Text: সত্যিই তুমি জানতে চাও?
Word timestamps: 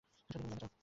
সত্যিই 0.03 0.29
তুমি 0.31 0.43
জানতে 0.49 0.61
চাও? 0.67 0.77